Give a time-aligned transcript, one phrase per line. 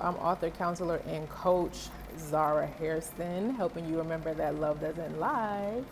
[0.00, 1.88] I'm author, counselor, and coach
[2.18, 5.82] Zara Hairston, helping you remember that love doesn't lie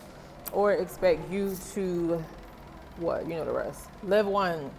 [0.53, 2.25] or expect you to,
[2.97, 4.71] what, you know the rest, live one.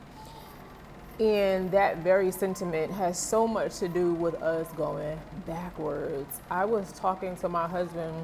[1.19, 6.39] And that very sentiment has so much to do with us going backwards.
[6.49, 8.15] I was talking to my husband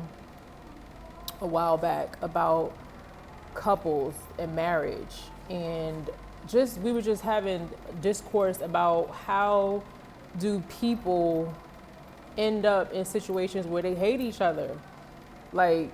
[1.41, 2.71] a while back about
[3.53, 6.09] couples and marriage and
[6.47, 7.69] just we were just having
[8.01, 9.81] discourse about how
[10.39, 11.53] do people
[12.37, 14.77] end up in situations where they hate each other?
[15.53, 15.91] Like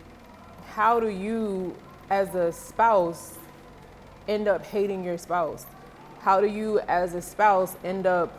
[0.71, 1.75] how do you
[2.09, 3.37] as a spouse
[4.27, 5.65] end up hating your spouse?
[6.21, 8.31] How do you as a spouse end up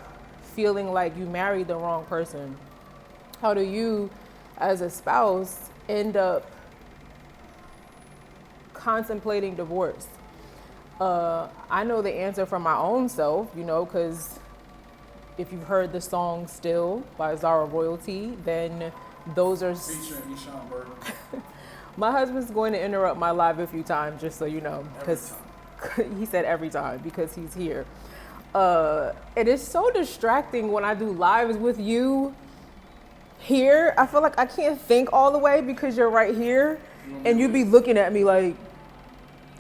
[0.55, 2.57] feeling like you married the wrong person?
[3.41, 4.11] How do you
[4.59, 6.51] as a spouse end up
[8.73, 10.07] contemplating divorce?
[11.01, 14.39] Uh, I know the answer from my own self, you know, because
[15.43, 18.93] if you've heard the song Still by Zara Royalty, then
[19.35, 19.75] those are.
[19.75, 20.39] Featuring
[20.71, 20.93] Burton.
[21.97, 25.35] my husband's going to interrupt my live a few times, just so you know, because
[26.19, 27.85] he said every time because he's here.
[28.55, 32.35] Uh, it is so distracting when I do lives with you
[33.41, 33.95] here.
[33.99, 36.79] I feel like I can't think all the way because you're right here,
[37.25, 38.55] and you'd be looking at me like,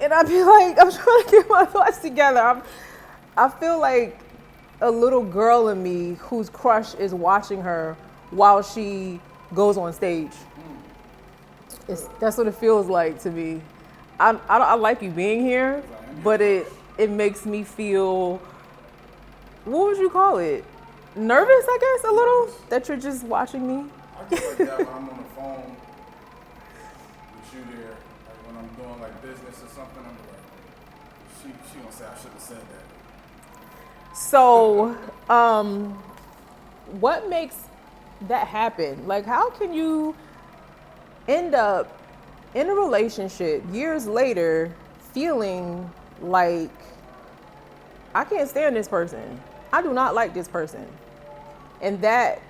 [0.00, 2.40] and I'd be like, I'm trying to get my thoughts together.
[2.40, 2.62] I'm,
[3.36, 4.16] I feel like
[4.82, 7.96] a little girl in me whose crush is watching her
[8.30, 9.20] while she
[9.54, 10.32] goes on stage.
[11.88, 13.62] It's, that's what it feels like to me.
[14.18, 15.82] I, I, I like you being here,
[16.22, 16.66] but it
[16.98, 18.38] it makes me feel.
[19.64, 20.64] What would you call it?
[21.14, 23.90] Nervous, I guess, a little that you're just watching me.
[24.18, 25.76] I get like that when I'm on the phone
[27.36, 27.94] with you there,
[28.26, 30.02] like when I'm doing like business or something.
[30.02, 30.44] I'm like,
[31.40, 33.01] she she gonna say I should have said that.
[34.14, 34.96] So,
[35.30, 35.92] um,
[37.00, 37.56] what makes
[38.28, 39.06] that happen?
[39.06, 40.14] Like, how can you
[41.28, 41.98] end up
[42.54, 44.74] in a relationship years later
[45.12, 45.90] feeling
[46.20, 46.70] like
[48.14, 49.40] I can't stand this person?
[49.72, 50.86] I do not like this person.
[51.80, 52.42] And that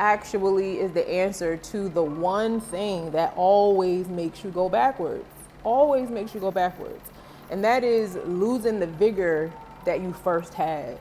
[0.00, 5.24] actually is the answer to the one thing that always makes you go backwards.
[5.62, 7.10] Always makes you go backwards.
[7.50, 9.52] And that is losing the vigor
[9.84, 10.98] that you first had.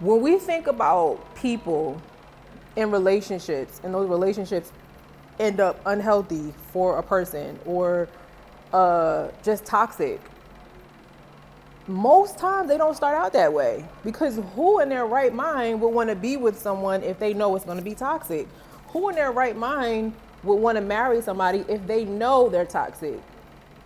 [0.00, 2.00] When we think about people
[2.76, 4.72] in relationships and those relationships
[5.40, 8.08] end up unhealthy for a person or
[8.72, 10.20] uh, just toxic,
[11.88, 15.90] most times they don't start out that way because who in their right mind would
[15.90, 18.48] want to be with someone if they know it's going to be toxic?
[18.88, 20.12] Who in their right mind
[20.42, 23.20] would want to marry somebody if they know they're toxic?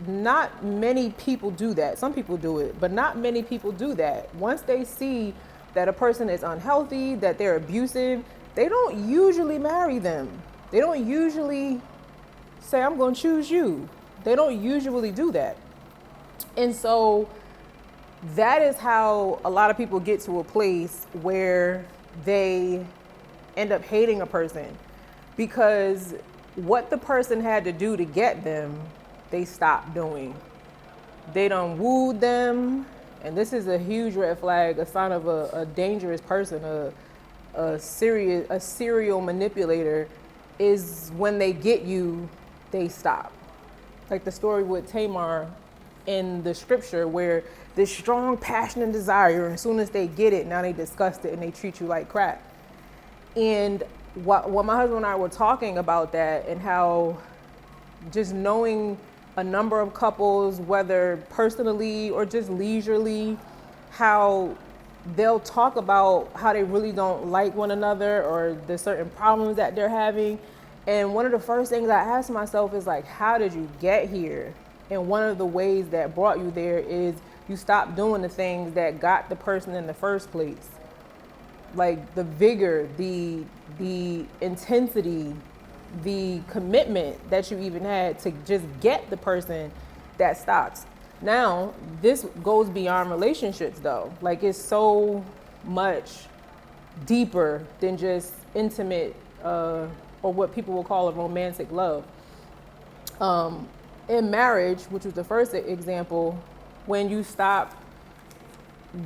[0.07, 1.99] Not many people do that.
[1.99, 4.35] Some people do it, but not many people do that.
[4.35, 5.35] Once they see
[5.75, 8.25] that a person is unhealthy, that they're abusive,
[8.55, 10.29] they don't usually marry them.
[10.71, 11.81] They don't usually
[12.61, 13.89] say, I'm going to choose you.
[14.25, 15.57] They don't usually do that.
[16.57, 17.29] And so,
[18.35, 21.85] that is how a lot of people get to a place where
[22.25, 22.85] they
[23.57, 24.77] end up hating a person
[25.37, 26.15] because
[26.57, 28.79] what the person had to do to get them,
[29.31, 30.35] they stop doing.
[31.33, 32.87] They done wooed them,
[33.23, 36.93] and this is a huge red flag, a sign of a, a dangerous person, a,
[37.55, 40.09] a serious, a serial manipulator,
[40.59, 42.29] is when they get you,
[42.71, 43.33] they stop.
[44.11, 45.49] Like the story with Tamar
[46.07, 47.45] in the scripture where
[47.77, 51.25] this strong passion and desire, and as soon as they get it, now they disgust
[51.25, 52.43] it and they treat you like crap.
[53.37, 57.19] And what, what my husband and I were talking about that and how
[58.11, 58.99] just knowing
[59.37, 63.39] a number of couples, whether personally or just leisurely,
[63.91, 64.57] how
[65.17, 69.75] they'll talk about how they really don't like one another or the certain problems that
[69.75, 70.39] they're having.
[70.87, 74.09] And one of the first things I ask myself is like, how did you get
[74.09, 74.53] here?
[74.91, 77.15] And one of the ways that brought you there is
[77.49, 80.69] you stop doing the things that got the person in the first place.
[81.75, 83.45] Like the vigor, the
[83.79, 85.35] the intensity,
[86.03, 89.71] the commitment that you even had to just get the person
[90.19, 90.87] that stops.
[91.23, 94.13] Now, this goes beyond relationships though.
[94.21, 95.25] Like it's so
[95.65, 96.27] much
[97.07, 99.87] deeper than just intimate uh,
[100.23, 102.05] or what people will call a romantic love.
[103.21, 103.69] Um,
[104.09, 106.39] in marriage, which was the first example,
[106.87, 107.77] when you stop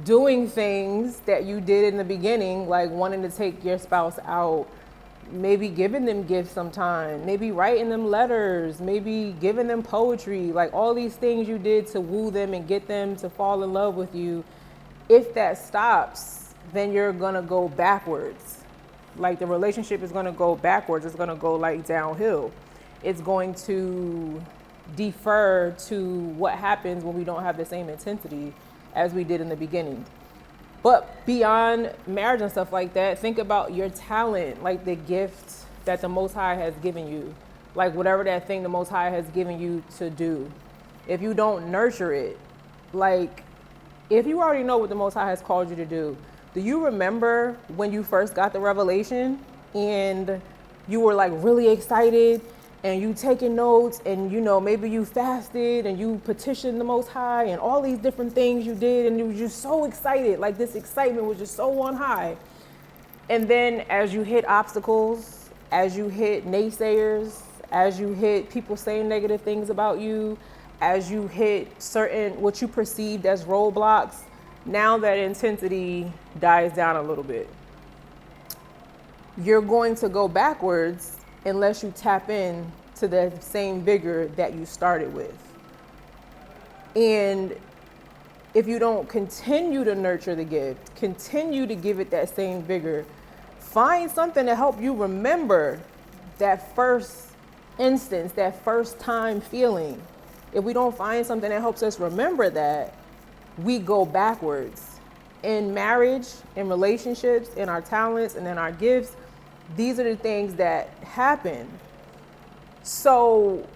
[0.04, 4.66] doing things that you did in the beginning, like wanting to take your spouse out,
[5.30, 10.94] maybe giving them gifts sometime, maybe writing them letters, maybe giving them poetry, like all
[10.94, 14.14] these things you did to woo them and get them to fall in love with
[14.14, 14.44] you.
[15.08, 18.62] If that stops, then you're gonna go backwards.
[19.16, 21.04] Like the relationship is gonna go backwards.
[21.04, 22.52] It's gonna go like downhill.
[23.02, 24.42] It's going to
[24.96, 28.52] defer to what happens when we don't have the same intensity
[28.94, 30.04] as we did in the beginning.
[30.84, 36.02] But beyond marriage and stuff like that, think about your talent, like the gift that
[36.02, 37.34] the Most High has given you,
[37.74, 40.52] like whatever that thing the Most High has given you to do.
[41.08, 42.38] If you don't nurture it,
[42.92, 43.44] like
[44.10, 46.18] if you already know what the Most High has called you to do,
[46.52, 49.40] do you remember when you first got the revelation
[49.74, 50.42] and
[50.86, 52.42] you were like really excited
[52.84, 57.08] and you taking notes and you know maybe you fasted and you petitioned the most
[57.08, 60.38] high and all these different things you did and you were just so excited.
[60.38, 62.36] Like this excitement was just so on high.
[63.30, 67.40] And then as you hit obstacles as you hit naysayers
[67.72, 70.36] as you hit people saying negative things about you
[70.82, 74.16] as you hit certain what you perceived as roadblocks
[74.66, 77.48] now that intensity dies down a little bit.
[79.38, 84.64] You're going to go backwards unless you tap in to the same vigor that you
[84.64, 85.36] started with.
[86.96, 87.56] And
[88.54, 93.04] if you don't continue to nurture the gift, continue to give it that same vigor,
[93.58, 95.80] find something to help you remember
[96.38, 97.28] that first
[97.78, 100.00] instance, that first time feeling.
[100.52, 102.94] If we don't find something that helps us remember that,
[103.58, 104.90] we go backwards.
[105.42, 109.16] In marriage, in relationships, in our talents, and in our gifts,
[109.76, 111.68] these are the things that happen.
[112.82, 113.66] So,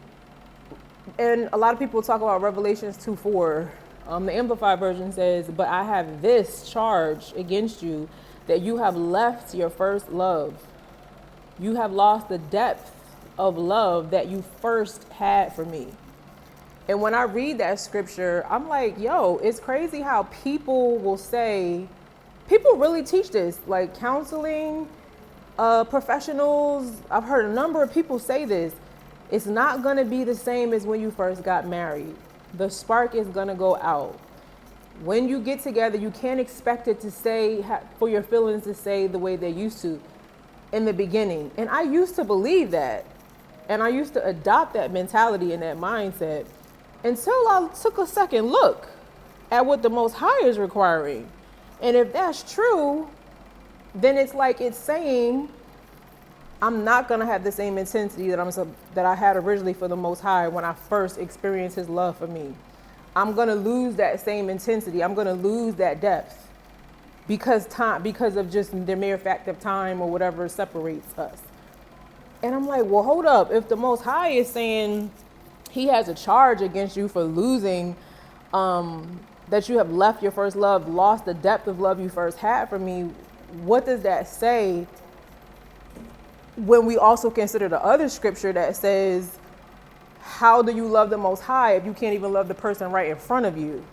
[1.18, 3.72] and a lot of people talk about Revelations 2 4.
[4.06, 8.08] Um, the Amplified version says, But I have this charge against you
[8.46, 10.54] that you have left your first love.
[11.58, 12.92] You have lost the depth
[13.38, 15.88] of love that you first had for me.
[16.88, 21.86] And when I read that scripture, I'm like, yo, it's crazy how people will say,
[22.48, 24.88] people really teach this, like counseling
[25.58, 28.74] uh, professionals, I've heard a number of people say this.
[29.30, 32.14] It's not going to be the same as when you first got married.
[32.54, 34.18] The spark is going to go out.
[35.02, 37.64] When you get together, you can't expect it to say,
[37.98, 40.00] for your feelings to say the way they used to
[40.72, 41.50] in the beginning.
[41.56, 43.04] And I used to believe that.
[43.68, 46.46] And I used to adopt that mentality and that mindset
[47.04, 48.88] until I took a second look
[49.50, 51.28] at what the Most High is requiring.
[51.80, 53.08] And if that's true,
[54.00, 55.48] then it's like it's saying
[56.60, 58.50] I'm not gonna have the same intensity that I'm
[58.94, 62.26] that I had originally for the Most High when I first experienced His love for
[62.26, 62.54] me.
[63.14, 65.02] I'm gonna lose that same intensity.
[65.02, 66.48] I'm gonna lose that depth
[67.28, 71.38] because time because of just the mere fact of time or whatever separates us.
[72.42, 73.52] And I'm like, well, hold up.
[73.52, 75.10] If the Most High is saying
[75.70, 77.94] He has a charge against you for losing,
[78.52, 82.38] um, that you have left your first love, lost the depth of love you first
[82.38, 83.10] had for me,
[83.62, 84.86] what does that say
[86.56, 89.38] when we also consider the other scripture that says,
[90.20, 93.08] How do you love the Most High if you can't even love the person right
[93.08, 93.84] in front of you?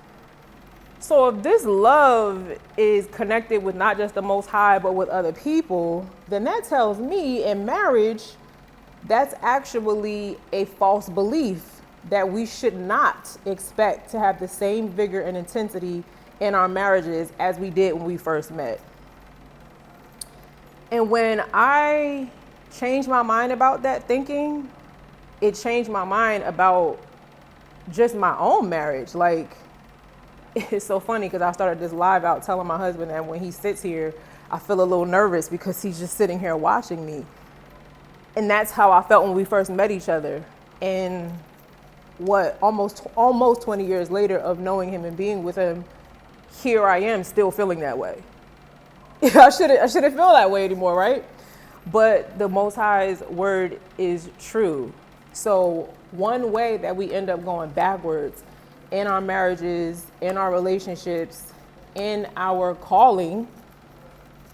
[1.00, 5.31] So, if this love is connected with not just the Most High, but with other
[5.31, 8.24] people, then that tells me in marriage,
[9.08, 15.22] that's actually a false belief that we should not expect to have the same vigor
[15.22, 16.04] and intensity
[16.40, 18.80] in our marriages as we did when we first met.
[20.96, 22.30] And when I
[22.72, 24.72] changed my mind about that thinking,
[25.42, 27.02] it changed my mind about
[27.92, 29.14] just my own marriage.
[29.14, 29.58] Like,
[30.56, 33.52] it's so funny because I started this live out telling my husband that when he
[33.52, 34.14] sits here,
[34.50, 37.25] I feel a little nervous because he's just sitting here watching me.
[38.38, 40.46] And that's how I felt when we first met each other.
[40.82, 41.30] And
[42.20, 45.84] what almost almost 20 years later of knowing him and being with him,
[46.64, 48.24] here I am still feeling that way.
[49.24, 51.24] I shouldn't I shouldn't feel that way anymore, right?
[51.91, 54.91] But the Most High's word is true.
[55.34, 58.43] So one way that we end up going backwards
[58.91, 61.53] in our marriages, in our relationships,
[61.95, 63.48] in our calling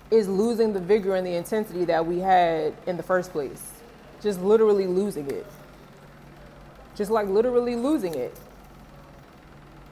[0.09, 3.71] is losing the vigor and the intensity that we had in the first place.
[4.21, 5.45] Just literally losing it.
[6.95, 8.35] Just like literally losing it.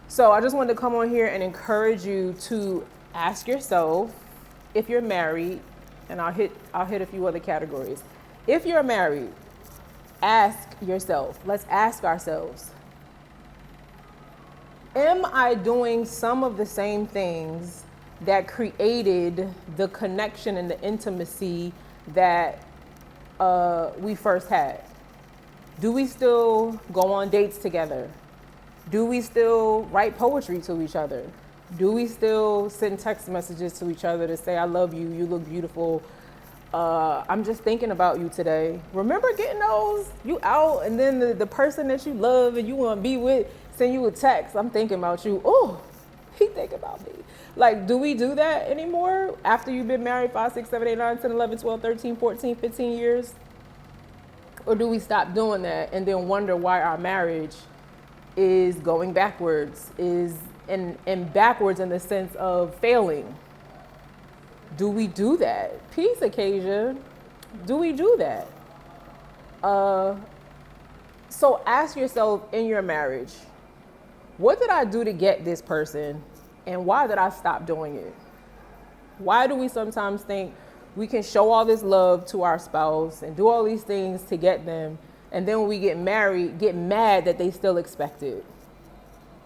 [0.09, 4.13] So I just wanted to come on here and encourage you to ask yourself
[4.73, 5.59] if you're married,
[6.09, 8.03] and I'll hit I'll hit a few other categories.
[8.47, 9.29] If you're married,
[10.21, 12.71] ask yourself, let's ask ourselves,
[14.95, 17.83] am I doing some of the same things
[18.21, 19.47] that created
[19.77, 21.71] the connection and the intimacy
[22.09, 22.63] that
[23.39, 24.83] uh, we first had?
[25.79, 28.09] Do we still go on dates together?
[28.89, 31.23] Do we still write poetry to each other?
[31.77, 35.25] Do we still send text messages to each other to say, I love you, you
[35.25, 36.01] look beautiful?
[36.73, 38.79] Uh, I'm just thinking about you today.
[38.93, 40.07] Remember getting those?
[40.25, 43.17] You out, and then the, the person that you love and you want to be
[43.17, 44.55] with send you a text.
[44.55, 45.41] I'm thinking about you.
[45.45, 45.81] Oh,
[46.37, 47.13] he think about me.
[47.55, 51.17] Like, do we do that anymore after you've been married 5, 6, 7, 8, 9,
[51.17, 53.33] 10, 11, 12, 13, 14, 15 years?
[54.65, 57.55] Or do we stop doing that and then wonder why our marriage
[58.35, 60.35] is going backwards, is
[60.69, 63.35] and, and backwards in the sense of failing?
[64.77, 65.91] Do we do that?
[65.91, 67.03] Peace occasion.
[67.65, 68.47] Do we do that?
[69.63, 70.15] Uh,
[71.29, 73.33] so ask yourself in your marriage,
[74.37, 76.23] what did I do to get this person
[76.65, 78.13] and why did I stop doing it?
[79.17, 80.53] Why do we sometimes think
[80.95, 84.37] we can show all this love to our spouse and do all these things to
[84.37, 84.97] get them,
[85.31, 88.45] and then when we get married, get mad that they still expect it?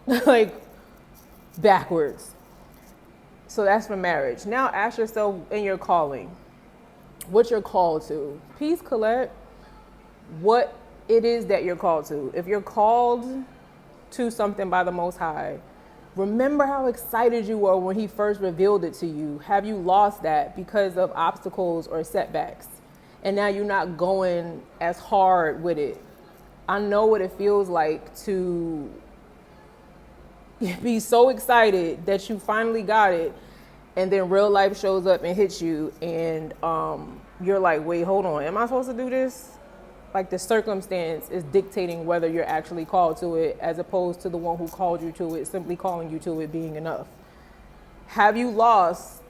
[0.26, 0.54] like
[1.58, 2.32] backwards.
[3.48, 4.46] So that's for marriage.
[4.46, 6.36] Now ask yourself in your calling,
[7.30, 8.42] what you're called to.
[8.58, 9.32] Peace, Colette,
[10.40, 10.76] what
[11.08, 12.32] it is that you're called to.
[12.36, 13.44] If you're called
[14.12, 15.60] to something by the Most High,
[16.16, 19.40] remember how excited you were when He first revealed it to you.
[19.40, 22.68] Have you lost that because of obstacles or setbacks?
[23.24, 26.02] And now you're not going as hard with it.
[26.68, 28.90] I know what it feels like to
[30.84, 33.34] be so excited that you finally got it
[33.96, 38.26] and then real life shows up and hits you and um, you're like wait hold
[38.26, 38.44] on.
[38.44, 39.50] Am i supposed to do this?
[40.14, 44.38] Like the circumstance is dictating whether you're actually called to it as opposed to the
[44.38, 47.08] one who called you to it simply calling you to it being enough.
[48.08, 49.22] Have you lost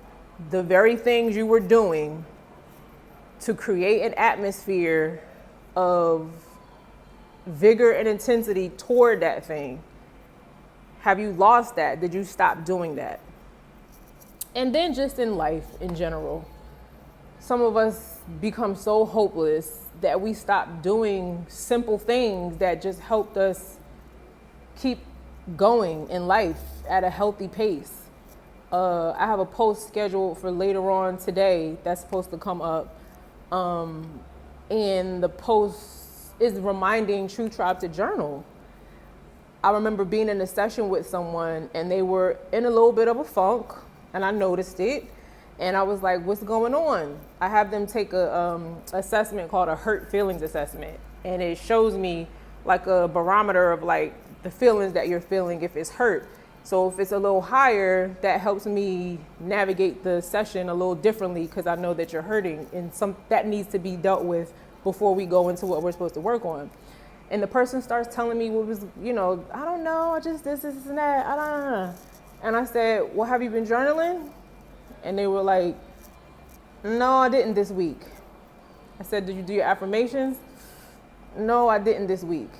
[0.50, 2.26] the very things you were doing
[3.42, 5.22] to create an atmosphere
[5.76, 6.32] of
[7.46, 9.82] vigor and intensity toward that thing
[11.04, 12.00] have you lost that?
[12.00, 13.20] Did you stop doing that?
[14.56, 16.48] And then just in life in general,
[17.42, 23.36] some of us become so hopeless that we stop doing simple things that just helped
[23.36, 23.76] us
[24.78, 25.00] keep
[25.58, 28.04] going in life at a healthy pace.
[28.72, 32.98] Uh, I have a post scheduled for later on today that's supposed to come up.
[33.52, 34.22] Um,
[34.72, 38.46] and the post is reminding Truth Tribe to journal.
[39.64, 43.08] I remember being in a session with someone and they were in a little bit
[43.08, 43.72] of a funk,
[44.14, 45.06] and I noticed it.
[45.58, 47.18] And I was like, what's going on?
[47.40, 51.00] I have them take a um, assessment called a hurt feelings assessment.
[51.24, 52.28] And it shows me
[52.66, 56.28] like a barometer of like the feelings that you're feeling if it's hurt.
[56.66, 61.46] So if it's a little higher, that helps me navigate the session a little differently
[61.46, 64.54] because I know that you're hurting and some that needs to be dealt with
[64.84, 66.70] before we go into what we're supposed to work on
[67.34, 70.44] and the person starts telling me what was, you know, I don't know, I just
[70.44, 71.96] this, this, and that, I don't know.
[72.44, 74.30] And I said, Well, have you been journaling?
[75.04, 75.76] And they were like,
[76.84, 78.02] No, I didn't this week.
[79.00, 80.38] I said, Did you do your affirmations?
[81.36, 82.52] No, I didn't this week.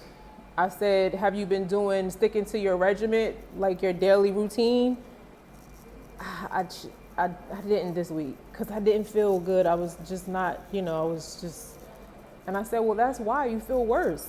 [0.58, 4.98] I said, Have you been doing sticking to your regiment, like your daily routine?
[6.20, 6.66] I,
[7.16, 9.68] I, I didn't this week because I didn't feel good.
[9.68, 11.78] I was just not, you know, I was just.
[12.48, 14.28] And I said, Well, that's why you feel worse.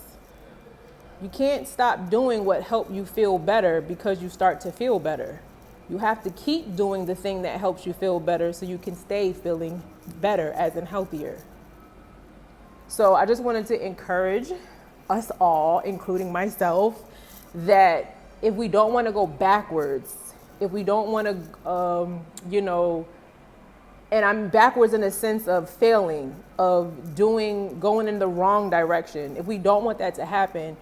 [1.25, 5.40] You can't stop doing what helped you feel better because you start to feel better.
[5.88, 8.95] You have to keep doing the thing that helps you feel better so you can
[8.95, 9.83] stay feeling
[10.21, 11.38] better as in healthier.
[12.88, 14.52] So I just wanted to encourage
[15.09, 17.02] us all, including myself,
[17.54, 20.14] that if we don't want to go backwards,
[20.61, 23.07] if we don't want to, um, you know,
[24.12, 29.38] and I'm backwards in the sense of failing, of doing, going in the wrong direction.
[29.38, 30.76] If we don't want that to happen,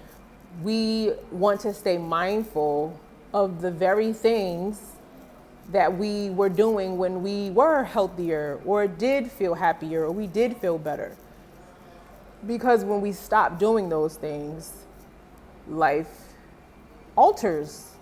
[0.62, 2.98] we want to stay mindful
[3.32, 4.80] of the very things
[5.70, 10.56] that we were doing when we were healthier or did feel happier or we did
[10.56, 11.16] feel better.
[12.46, 14.72] Because when we stop doing those things,
[15.68, 16.34] life
[17.16, 17.92] alters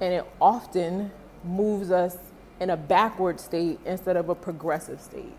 [0.00, 1.10] and it often
[1.44, 2.16] moves us
[2.60, 5.34] in a backward state instead of a progressive state.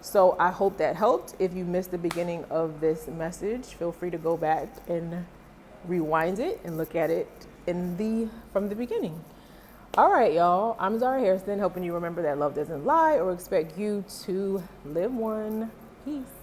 [0.00, 1.34] So I hope that helped.
[1.38, 5.26] If you missed the beginning of this message, feel free to go back and
[5.86, 7.28] rewind it and look at it
[7.66, 9.22] in the from the beginning.
[9.94, 10.76] All right, y'all.
[10.78, 15.12] I'm Zara Harrison, helping you remember that love doesn't lie or expect you to live
[15.12, 15.70] one.
[16.04, 16.37] Peace.